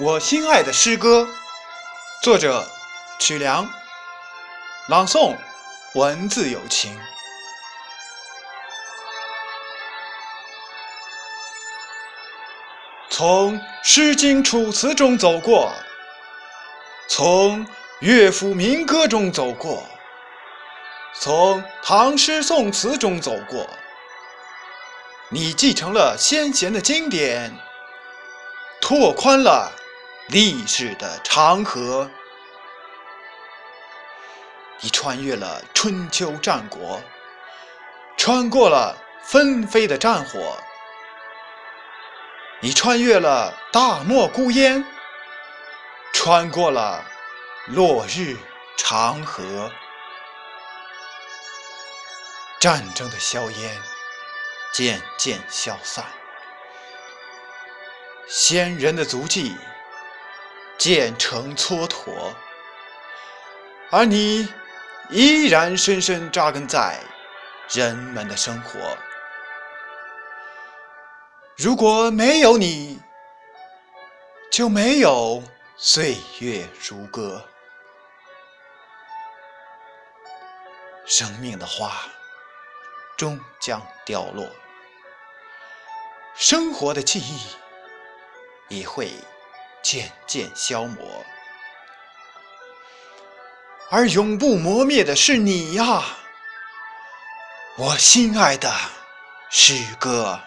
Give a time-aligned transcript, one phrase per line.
[0.00, 1.28] 我心爱的诗歌，
[2.22, 2.64] 作者
[3.18, 3.68] 曲梁，
[4.86, 5.34] 朗诵
[5.94, 6.96] 文字有情。
[13.10, 15.74] 从《诗经》《楚辞》中走过，
[17.08, 17.66] 从
[17.98, 19.84] 乐府民歌中走过，
[21.12, 23.68] 从唐诗宋词中走过，
[25.28, 27.52] 你继承了先贤的经典，
[28.80, 29.72] 拓宽了。
[30.28, 32.10] 历史的长河，
[34.80, 37.02] 你穿越了春秋战国，
[38.18, 40.62] 穿过了纷飞的战火，
[42.60, 44.84] 你穿越了大漠孤烟，
[46.12, 47.02] 穿过了
[47.68, 48.36] 落日
[48.76, 49.72] 长河，
[52.60, 53.80] 战争的硝烟
[54.74, 56.04] 渐渐消散，
[58.28, 59.56] 先人的足迹。
[60.88, 62.32] 渐成蹉跎，
[63.90, 64.48] 而你
[65.10, 66.98] 依然深深扎根在
[67.68, 68.96] 人们的生活。
[71.58, 72.98] 如果没有你，
[74.50, 75.42] 就没有
[75.76, 77.46] 岁月如歌。
[81.04, 81.92] 生命的花
[83.14, 84.48] 终将凋落，
[86.34, 87.38] 生活的记忆
[88.74, 89.12] 也会。
[89.82, 91.24] 渐渐消磨，
[93.90, 96.04] 而永不磨灭的是你呀，
[97.76, 98.72] 我心爱的
[99.50, 100.40] 诗歌。